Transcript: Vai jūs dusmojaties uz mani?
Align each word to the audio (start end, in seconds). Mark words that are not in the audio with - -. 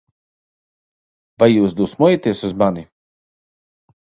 Vai 1.43 1.49
jūs 1.51 1.77
dusmojaties 1.81 2.43
uz 2.51 2.59
mani? 2.63 2.87